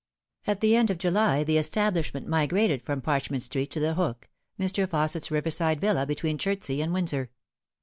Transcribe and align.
At 0.47 0.61
the 0.61 0.75
end 0.75 0.89
of 0.89 0.97
July 0.97 1.43
the 1.43 1.59
establishment 1.59 2.25
migrated 2.27 2.81
from 2.81 3.01
Parch 3.01 3.29
ment 3.29 3.43
Street 3.43 3.69
to 3.69 3.79
the 3.79 3.89
The 3.89 3.93
Hook, 3.93 4.29
Mr. 4.59 4.87
Fausset's 4.87 5.29
riverside 5.29 5.79
villa 5.79 6.07
between 6.07 6.39
Chertsey 6.39 6.81
and 6.81 6.91
Windsor. 6.91 7.29